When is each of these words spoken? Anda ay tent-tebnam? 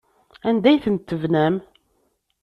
Anda 0.49 0.67
ay 0.69 0.81
tent-tebnam? 0.83 1.55